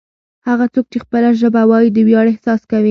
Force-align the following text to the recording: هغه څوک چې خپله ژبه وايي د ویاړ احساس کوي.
هغه 0.47 0.65
څوک 0.73 0.85
چې 0.91 0.97
خپله 1.05 1.29
ژبه 1.41 1.61
وايي 1.69 1.89
د 1.93 1.97
ویاړ 2.07 2.25
احساس 2.29 2.61
کوي. 2.69 2.79